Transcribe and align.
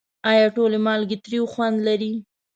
آیا 0.31 0.45
ټولې 0.55 0.79
مالګې 0.85 1.17
تریو 1.23 1.43
خوند 1.53 1.77
لري؟ 1.87 2.11